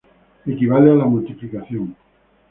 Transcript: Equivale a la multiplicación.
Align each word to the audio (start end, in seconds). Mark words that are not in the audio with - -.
Equivale 0.47 0.89
a 0.89 0.95
la 0.95 1.05
multiplicación. 1.05 1.95